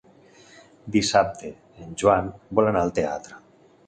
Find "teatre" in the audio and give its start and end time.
3.01-3.39